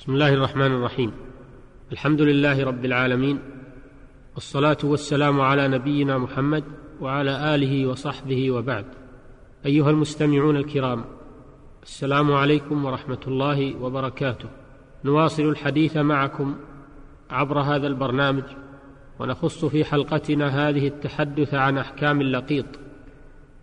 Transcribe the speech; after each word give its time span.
بسم 0.00 0.12
الله 0.12 0.34
الرحمن 0.34 0.72
الرحيم. 0.72 1.12
الحمد 1.92 2.22
لله 2.22 2.64
رب 2.64 2.84
العالمين 2.84 3.38
والصلاة 4.34 4.76
والسلام 4.84 5.40
على 5.40 5.68
نبينا 5.68 6.18
محمد 6.18 6.64
وعلى 7.00 7.54
آله 7.54 7.86
وصحبه 7.86 8.50
وبعد. 8.50 8.84
أيها 9.66 9.90
المستمعون 9.90 10.56
الكرام 10.56 11.04
السلام 11.82 12.32
عليكم 12.32 12.84
ورحمة 12.84 13.18
الله 13.26 13.82
وبركاته. 13.82 14.48
نواصل 15.04 15.42
الحديث 15.42 15.96
معكم 15.96 16.56
عبر 17.30 17.60
هذا 17.60 17.86
البرنامج 17.86 18.44
ونخص 19.18 19.64
في 19.64 19.84
حلقتنا 19.84 20.68
هذه 20.68 20.86
التحدث 20.88 21.54
عن 21.54 21.78
أحكام 21.78 22.20
اللقيط. 22.20 22.66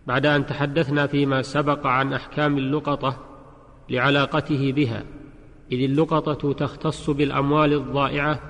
بعد 0.06 0.26
أن 0.26 0.46
تحدثنا 0.46 1.06
فيما 1.06 1.42
سبق 1.42 1.86
عن 1.86 2.12
أحكام 2.12 2.58
اللقطة 2.58 3.16
لعلاقته 3.90 4.72
بها 4.72 5.04
إذ 5.72 5.82
اللقطة 5.82 6.52
تختص 6.52 7.10
بالأموال 7.10 7.72
الضائعة 7.72 8.40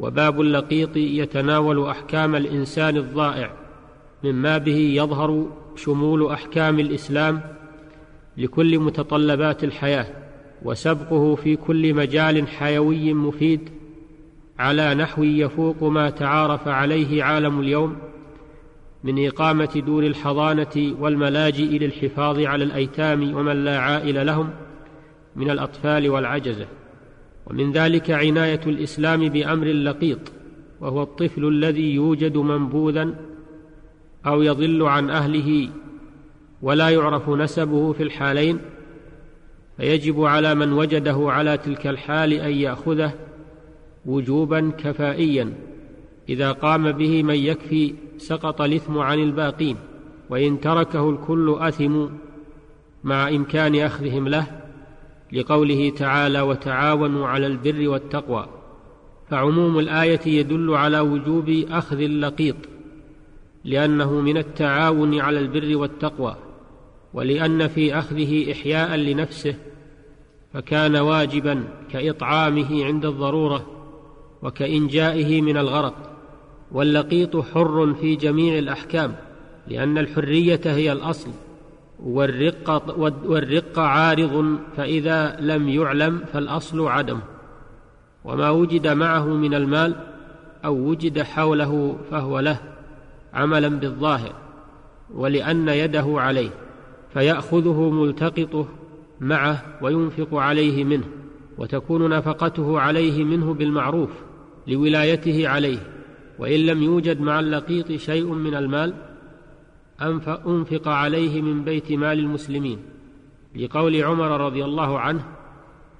وباب 0.00 0.40
اللقيط 0.40 0.96
يتناول 0.96 1.86
أحكام 1.86 2.36
الإنسان 2.36 2.96
الضائع 2.96 3.50
مما 4.24 4.58
به 4.58 4.76
يظهر 4.76 5.46
شمول 5.76 6.26
أحكام 6.26 6.80
الإسلام 6.80 7.40
لكل 8.36 8.78
متطلبات 8.78 9.64
الحياة 9.64 10.06
وسبقه 10.62 11.34
في 11.34 11.56
كل 11.56 11.94
مجال 11.94 12.48
حيوي 12.48 13.14
مفيد 13.14 13.60
على 14.58 14.94
نحو 14.94 15.22
يفوق 15.22 15.82
ما 15.82 16.10
تعارف 16.10 16.68
عليه 16.68 17.24
عالم 17.24 17.60
اليوم 17.60 17.96
من 19.04 19.26
إقامة 19.26 19.82
دور 19.86 20.02
الحضانة 20.06 20.94
والملاجئ 21.00 21.78
للحفاظ 21.78 22.38
على 22.38 22.64
الأيتام 22.64 23.34
ومن 23.34 23.64
لا 23.64 23.78
عائل 23.78 24.26
لهم 24.26 24.50
من 25.36 25.50
الأطفال 25.50 26.10
والعجزة 26.10 26.66
ومن 27.46 27.72
ذلك 27.72 28.10
عناية 28.10 28.60
الإسلام 28.66 29.28
بأمر 29.28 29.66
اللقيط 29.66 30.18
وهو 30.80 31.02
الطفل 31.02 31.44
الذي 31.48 31.94
يوجد 31.94 32.36
منبوذا 32.36 33.14
أو 34.26 34.42
يضل 34.42 34.82
عن 34.82 35.10
أهله 35.10 35.68
ولا 36.62 36.88
يعرف 36.88 37.28
نسبه 37.28 37.92
في 37.92 38.02
الحالين 38.02 38.58
فيجب 39.76 40.24
على 40.24 40.54
من 40.54 40.72
وجده 40.72 41.16
على 41.20 41.58
تلك 41.58 41.86
الحال 41.86 42.32
أن 42.32 42.52
يأخذه 42.52 43.12
وجوبا 44.06 44.72
كفائيا 44.78 45.52
إذا 46.28 46.52
قام 46.52 46.92
به 46.92 47.22
من 47.22 47.34
يكفي 47.34 47.94
سقط 48.18 48.60
الإثم 48.60 48.98
عن 48.98 49.18
الباقين 49.18 49.76
وإن 50.30 50.60
تركه 50.60 51.10
الكل 51.10 51.56
اثموا 51.60 52.08
مع 53.04 53.28
إمكان 53.28 53.76
أخذهم 53.76 54.28
له 54.28 54.63
لقوله 55.34 55.90
تعالى 55.90 56.40
وتعاونوا 56.40 57.28
على 57.28 57.46
البر 57.46 57.88
والتقوى. 57.88 58.46
فعموم 59.30 59.78
الآية 59.78 60.20
يدل 60.26 60.74
على 60.74 61.00
وجوب 61.00 61.64
أخذ 61.70 62.00
اللقيط 62.00 62.56
لأنه 63.64 64.12
من 64.20 64.36
التعاون 64.36 65.20
على 65.20 65.38
البر 65.38 65.76
والتقوى 65.76 66.36
ولأن 67.14 67.68
في 67.68 67.98
أخذه 67.98 68.52
إحياء 68.52 68.96
لنفسه 68.96 69.54
فكان 70.52 70.96
واجبا 70.96 71.64
كإطعامه 71.92 72.84
عند 72.84 73.04
الضرورة 73.04 73.66
وكإنجائه 74.42 75.42
من 75.42 75.56
الغرق. 75.56 76.10
واللقيط 76.72 77.36
حر 77.36 77.94
في 77.94 78.16
جميع 78.16 78.58
الأحكام 78.58 79.14
لأن 79.68 79.98
الحرية 79.98 80.60
هي 80.64 80.92
الأصل. 80.92 81.30
والرق, 82.04 82.98
والرق 83.26 83.78
عارض 83.78 84.58
فإذا 84.76 85.36
لم 85.40 85.68
يعلم 85.68 86.20
فالأصل 86.32 86.86
عدم. 86.86 87.18
وما 88.24 88.50
وجد 88.50 88.86
معه 88.86 89.26
من 89.26 89.54
المال 89.54 89.94
أو 90.64 90.74
وجد 90.74 91.22
حوله 91.22 91.96
فهو 92.10 92.40
له 92.40 92.58
عملا 93.34 93.68
بالظاهر 93.68 94.32
ولأن 95.14 95.68
يده 95.68 96.04
عليه 96.08 96.50
فيأخذه 97.14 97.90
ملتقطه 97.90 98.66
معه 99.20 99.62
وينفق 99.82 100.34
عليه 100.34 100.84
منه 100.84 101.04
وتكون 101.58 102.10
نفقته 102.10 102.80
عليه 102.80 103.24
منه 103.24 103.54
بالمعروف 103.54 104.10
لولايته 104.66 105.48
عليه. 105.48 105.78
وإن 106.38 106.60
لم 106.60 106.82
يوجد 106.82 107.20
مع 107.20 107.40
اللقيط 107.40 107.92
شيء 107.92 108.26
من 108.26 108.54
المال 108.54 108.94
أنفق 110.46 110.88
عليه 110.88 111.42
من 111.42 111.64
بيت 111.64 111.92
مال 111.92 112.18
المسلمين. 112.18 112.78
لقول 113.56 114.02
عمر 114.02 114.40
رضي 114.40 114.64
الله 114.64 114.98
عنه 114.98 115.24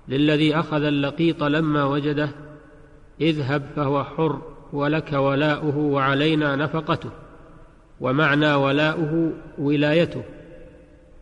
للذي 0.08 0.56
أخذ 0.56 0.82
اللقيط 0.82 1.44
لما 1.44 1.84
وجده 1.84 2.30
اذهب 3.20 3.62
فهو 3.76 4.04
حر 4.04 4.42
ولك 4.72 5.12
ولاؤه 5.12 5.76
وعلينا 5.76 6.56
نفقته 6.56 7.10
ومعنى 8.00 8.54
ولاؤه 8.54 9.32
ولايته 9.58 10.22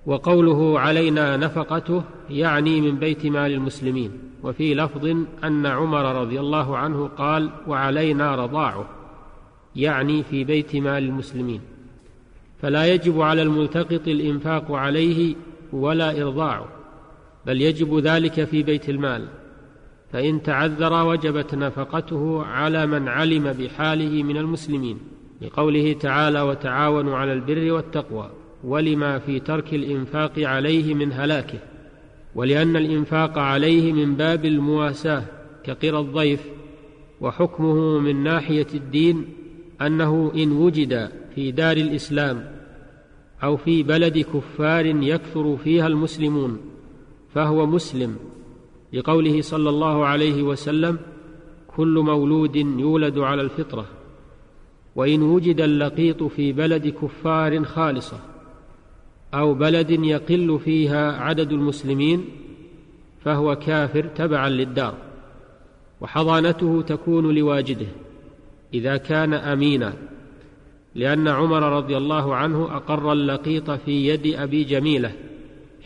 وقوله 0.07 0.81
علينا 0.81 1.37
نفقته 1.37 2.03
يعني 2.31 2.81
من 2.81 2.99
بيت 2.99 3.27
مال 3.27 3.53
المسلمين. 3.53 4.11
وفي 4.43 4.75
لفظ 4.75 5.07
أن 5.45 5.67
عمر 5.67 6.21
رضي 6.21 6.41
الله 6.41 6.77
عنه 6.77 7.07
قال 7.07 7.51
وعلينا 7.67 8.35
رضاعه 8.35 8.89
يعني 9.77 10.23
في 10.23 10.45
بيت 10.45 10.77
مال 10.77 11.05
المسلمين. 11.05 11.61
فلا 12.63 12.87
يجب 12.87 13.21
على 13.21 13.43
الملتقط 13.43 14.09
الإنفاق 14.09 14.73
عليه 14.73 15.35
ولا 15.73 16.23
إرضاعه 16.23 16.69
بل 17.47 17.61
يجب 17.61 17.99
ذلك 17.99 18.45
في 18.45 18.63
بيت 18.63 18.89
المال 18.89 19.29
فإن 20.13 20.43
تعذر 20.43 21.07
وجبت 21.07 21.55
نفقته 21.55 22.45
على 22.45 22.87
من 22.87 23.09
علم 23.09 23.53
بحاله 23.53 24.23
من 24.23 24.37
المسلمين 24.37 24.99
لقوله 25.41 25.93
تعالى 25.93 26.41
وتعاونوا 26.41 27.17
على 27.17 27.33
البر 27.33 27.73
والتقوى 27.73 28.31
ولما 28.65 29.19
في 29.19 29.41
ترك 29.41 29.75
الإنفاق 29.75 30.33
عليه 30.39 30.95
من 30.95 31.13
هلاكه 31.13 31.59
ولأن 32.35 32.77
الإنفاق 32.77 33.39
عليه 33.39 33.93
من 33.93 34.15
باب 34.15 34.45
المواساة 34.45 35.25
كقرى 35.65 35.99
الضيف 35.99 36.41
وحكمه 37.21 37.99
من 37.99 38.23
ناحية 38.23 38.67
الدين 38.75 39.25
أنه 39.87 40.33
إن 40.35 40.53
وجد 40.53 41.11
في 41.35 41.51
دار 41.51 41.77
الإسلام 41.77 42.53
أو 43.43 43.57
في 43.57 43.83
بلد 43.83 44.19
كفار 44.19 44.87
يكثر 44.87 45.57
فيها 45.57 45.87
المسلمون 45.87 46.61
فهو 47.35 47.67
مسلم 47.67 48.17
لقوله 48.93 49.41
صلى 49.41 49.71
الله 49.71 50.07
عليه 50.07 50.43
وسلم 50.43 50.99
كل 51.77 51.99
مولود 51.99 52.57
يولد 52.57 53.19
على 53.19 53.43
الفطرة 53.43 53.87
وإن 54.97 55.23
وجد 55.23 55.61
اللقيط 55.61 56.23
في 56.23 56.53
بلد 56.53 56.89
كفار 56.89 57.65
خالصة 57.65 58.19
أو 59.35 59.55
بلد 59.55 59.91
يقل 59.91 60.59
فيها 60.65 61.13
عدد 61.13 61.53
المسلمين 61.53 62.25
فهو 63.25 63.57
كافر 63.57 64.05
تبعا 64.05 64.49
للدار 64.49 64.95
وحضانته 66.01 66.83
تكون 66.83 67.35
لواجده. 67.35 67.87
إذا 68.75 68.97
كان 68.97 69.35
أمينا 69.35 69.93
لأن 70.95 71.29
عمر 71.29 71.77
رضي 71.77 71.97
الله 71.97 72.35
عنه 72.35 72.77
أقر 72.77 73.13
اللقيط 73.13 73.71
في 73.71 74.07
يد 74.09 74.35
أبي 74.35 74.65
جميلة 74.65 75.13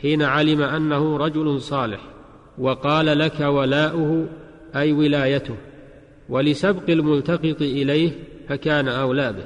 حين 0.03 0.23
علم 0.23 0.63
أنه 0.63 1.17
رجل 1.17 1.61
صالح 1.61 2.01
وقال 2.59 3.19
لك 3.19 3.41
ولاؤه 3.41 4.29
أي 4.77 4.93
ولايته 4.93 5.57
ولسبق 6.29 6.91
الملتقط 6.91 7.63
إليه 7.63 8.11
فكان 8.49 8.89
أولى 8.89 9.33
به 9.33 9.45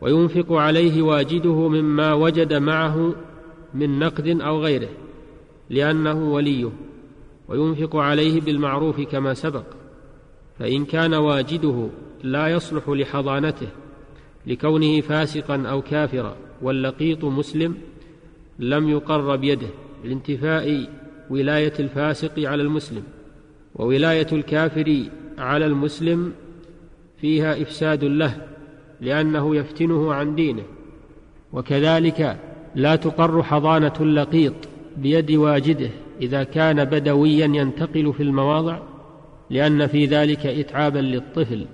وينفق 0.00 0.52
عليه 0.52 1.02
واجده 1.02 1.68
مما 1.68 2.14
وجد 2.14 2.54
معه 2.54 3.14
من 3.74 3.98
نقد 3.98 4.40
أو 4.40 4.60
غيره 4.60 4.88
لأنه 5.70 6.32
وليه 6.32 6.70
وينفق 7.48 7.96
عليه 7.96 8.40
بالمعروف 8.40 9.00
كما 9.00 9.34
سبق. 9.34 9.64
فإن 10.60 10.84
كان 10.84 11.14
واجده 11.14 11.88
لا 12.22 12.48
يصلح 12.48 12.88
لحضانته 12.88 13.68
لكونه 14.46 15.00
فاسقا 15.00 15.62
أو 15.66 15.82
كافرا 15.82 16.36
واللقيط 16.62 17.24
مسلم 17.24 17.74
لم 18.58 18.88
يقر 18.88 19.36
بيده 19.36 19.68
لانتفاء 20.04 20.88
ولاية 21.30 21.72
الفاسق 21.80 22.32
على 22.38 22.62
المسلم 22.62 23.02
وولاية 23.74 24.26
الكافر 24.32 25.02
على 25.38 25.66
المسلم 25.66 26.32
فيها 27.20 27.62
إفساد 27.62 28.04
له 28.04 28.46
لأنه 29.00 29.56
يفتنه 29.56 30.14
عن 30.14 30.34
دينه. 30.34 30.62
وكذلك 31.52 32.36
لا 32.74 32.96
تقر 32.96 33.42
حضانة 33.42 33.92
اللقيط 34.00 34.54
بيد 34.96 35.30
واجده 35.30 35.90
إذا 36.20 36.42
كان 36.42 36.84
بدويا 36.84 37.46
ينتقل 37.46 38.12
في 38.12 38.22
المواضع. 38.22 38.78
لأن 39.50 39.86
في 39.86 40.06
ذلك 40.06 40.46
اتعابا 40.46 40.98
للطفل 40.98 41.66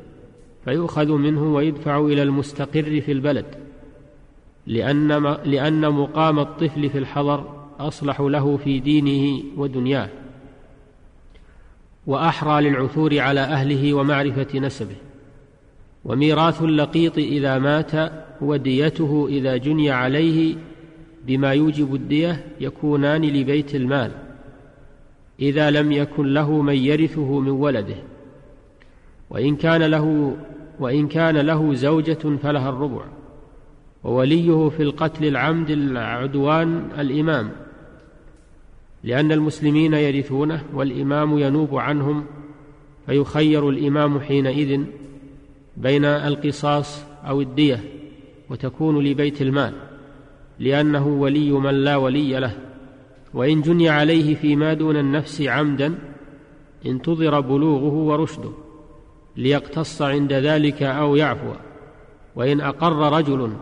فيؤخذ 0.65 1.13
منه 1.13 1.55
ويدفع 1.55 2.01
إلى 2.01 2.23
المستقر 2.23 3.01
في 3.01 3.13
البلد 3.13 3.47
لأن, 4.67 5.09
لأن 5.45 5.91
مقام 5.91 6.39
الطفل 6.39 6.91
في 6.91 6.99
الحضر 6.99 7.67
أصلح 7.81 8.21
له 8.21 8.57
في 8.57 8.79
دينه 8.79 9.43
ودنياه 9.57 10.09
وأحرى 12.07 12.71
للعثور 12.71 13.19
على 13.19 13.41
أهله 13.41 13.95
ومعرفة 13.95 14.59
نسبه. 14.59 14.97
وميراث 16.05 16.63
اللقيط 16.63 17.19
إذا 17.19 17.59
مات 17.59 18.13
وديته 18.41 19.27
إذا 19.31 19.57
جني 19.57 19.91
عليه 19.91 20.57
بما 21.27 21.53
يوجب 21.53 21.95
الدية 21.95 22.45
يكونان 22.61 23.23
لبيت 23.23 23.75
المال. 23.75 24.26
إذا 25.41 25.71
لم 25.71 25.93
يكن 25.93 26.35
له 26.35 26.63
من 26.63 26.75
يرثه 26.75 27.41
من 27.41 27.51
ولده. 27.51 27.97
وإن 29.31 29.57
كان 29.57 29.83
له 29.83 30.37
وإن 30.81 31.09
كان 31.09 31.37
له 31.37 31.75
زوجة 31.75 32.37
فلها 32.43 32.69
الربع. 32.69 33.05
ووليه 34.05 34.69
في 34.69 34.83
القتل 34.83 35.25
العمد 35.25 35.71
العدوان 35.71 36.89
الإمام. 36.99 37.51
لأن 39.05 39.33
المسلمين 39.33 39.95
يرثونه 39.95 40.65
والإمام 40.75 41.39
ينوب 41.39 41.77
عنهم 41.77 42.25
فيخير 43.07 43.71
الإمام 43.71 44.21
حينئذ 44.21 44.81
بين 45.77 46.05
القصاص 46.05 47.05
أو 47.25 47.41
الدية 47.41 47.81
وتكون 48.51 49.05
لبيت 49.05 49.43
المال. 49.43 49.73
لأنه 50.59 51.07
ولي 51.07 51.51
من 51.53 51.75
لا 51.75 51.97
ولي 51.97 52.41
له. 52.41 52.66
وإن 53.37 53.61
جني 53.61 53.89
عليه 53.89 54.35
فيما 54.35 54.75
دون 54.75 54.97
النفس 54.97 55.43
عمدا 55.43 55.95
انتظر 56.87 57.41
بلوغه 57.41 57.95
ورشده 57.95 58.51
ليقتص 59.37 60.03
عند 60.03 60.33
ذلك 60.33 60.83
أو 60.83 61.17
يعفو 61.17 61.53
وإن 62.37 62.61
أقر 62.61 63.13
رجل 63.19 63.53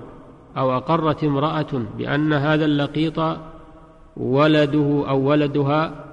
أو 0.57 0.77
أقرت 0.77 1.25
امرأة 1.25 1.83
بأن 1.99 2.33
هذا 2.33 2.65
اللقيط 2.65 3.21
ولده 4.17 5.05
أو 5.09 5.21
ولدها 5.29 6.05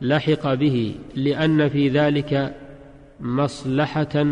لحق 0.00 0.54
به 0.54 0.94
لأن 1.14 1.68
في 1.68 1.88
ذلك 1.88 2.56
مصلحة 3.20 4.26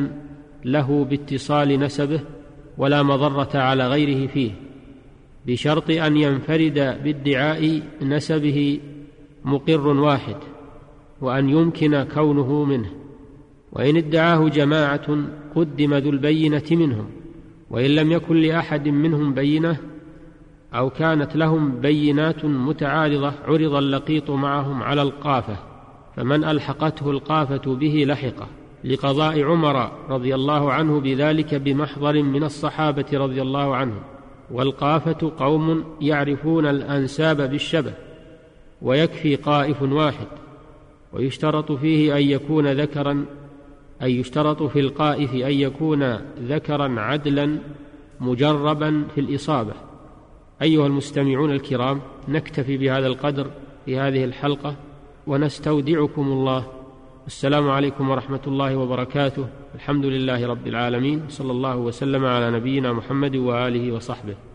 له 0.65 1.05
باتصال 1.05 1.81
نسبه 1.81 2.21
ولا 2.79 3.03
مضرة 3.03 3.51
على 3.55 3.89
غيره 3.89 4.27
فيه. 4.27 4.53
بشرط 5.47 5.91
أن 5.91 6.17
ينفرد 6.17 6.75
بادعاء 7.05 7.83
نسبه 8.03 8.81
مقر 9.45 9.87
واحد 9.87 10.37
وأن 11.21 11.49
يمكن 11.49 12.03
كونه 12.15 12.65
منه. 12.65 12.91
وإن 13.73 13.97
ادعاه 13.97 14.49
جماعة 14.49 15.19
قدم 15.57 15.95
ذو 15.95 16.11
البينة 16.11 16.63
منهم 16.71 17.07
وإن 17.71 17.91
لم 17.91 18.13
يكن 18.13 18.37
لأحد 18.37 18.89
منهم 18.89 19.35
بينة 19.35 19.77
أو 20.75 20.91
كانت 20.91 21.37
لهم 21.37 21.81
بينات 21.81 22.45
متعارضة 22.45 23.33
عرض 23.47 23.75
اللقيط 23.75 24.31
معهم 24.31 24.83
على 24.83 25.03
القافة 25.03 25.57
فمن 26.17 26.45
ألحقته 26.45 27.11
القافة 27.11 27.75
به 27.75 28.05
لحقه 28.07 28.47
لقضاء 28.85 29.43
عمر 29.43 29.93
رضي 30.09 30.35
الله 30.35 30.73
عنه 30.73 31.01
بذلك 31.01 31.55
بمحضر 31.55 32.23
من 32.23 32.45
الصحابة 32.45 33.07
رضي 33.13 33.43
الله 33.43 33.77
عنهم. 33.77 34.03
والقافة 34.53 35.33
قوم 35.39 35.85
يعرفون 36.01 36.67
الأنساب 36.67 37.51
بالشبه 37.51 37.93
ويكفي 38.83 39.37
قائف 39.37 39.83
واحد 39.83 40.27
ويشترط 41.13 41.73
فيه 41.73 42.17
أن 42.17 42.23
يكون 42.23 42.73
ذكرا 42.73 43.25
أن 44.03 44.11
يشترط 44.11 44.63
في 44.63 44.81
القائف 44.81 45.35
أن 45.35 45.53
يكون 45.53 46.19
ذكرا 46.39 47.01
عدلا 47.01 47.59
مجربا 48.21 49.05
في 49.15 49.21
الإصابة. 49.21 49.73
أيها 50.63 50.87
المستمعون 50.87 51.51
الكرام 51.51 52.01
نكتفي 52.29 52.77
بهذا 52.77 53.07
القدر 53.07 53.51
في 53.85 53.99
هذه 53.99 54.25
الحلقة 54.25 54.77
ونستودعكم 55.27 56.23
الله. 56.23 56.67
السلام 57.27 57.71
عليكم 57.71 58.11
ورحمة 58.11 58.41
الله 58.47 58.77
وبركاته. 58.77 59.47
الحمد 59.75 60.05
لله 60.07 60.47
رب 60.47 60.67
العالمين 60.67 61.23
صلى 61.29 61.53
الله 61.53 61.77
وسلم 61.77 62.25
على 62.25 62.51
نبينا 62.51 62.93
محمد 62.93 63.37
وآله 63.37 63.93
وصحبه. 63.93 64.52